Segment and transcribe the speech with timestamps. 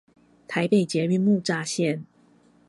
[0.47, 2.05] 台北捷運木柵線